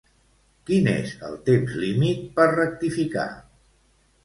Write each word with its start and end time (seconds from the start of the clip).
Quin 0.69 0.89
és 0.93 1.11
el 1.27 1.35
temps 1.51 1.77
límit 1.83 2.25
per 2.41 2.49
rectificar? 2.55 3.29